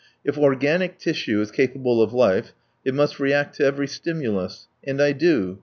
If 0.25 0.35
organic 0.35 0.97
tissue 0.97 1.41
is 1.41 1.51
capable 1.51 2.01
of 2.01 2.11
life 2.11 2.53
it 2.83 2.95
must 2.95 3.19
react 3.19 3.55
to 3.57 3.65
every 3.65 3.87
stimulus. 3.87 4.67
And 4.83 4.99
I 4.99 5.11
do! 5.11 5.59